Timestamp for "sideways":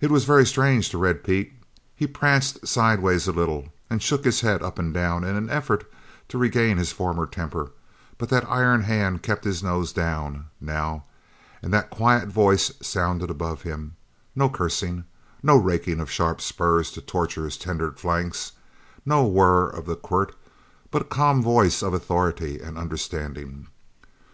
2.66-3.28